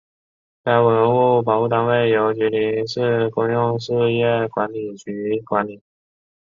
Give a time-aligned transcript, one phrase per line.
[0.63, 5.79] 该文物保护单位由吉林市公用事业管理局管理。